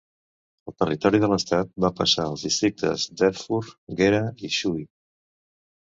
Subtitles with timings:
[0.71, 4.85] El territori de l'estat va passar els districtes d'Erfurt, Gera i Suhl.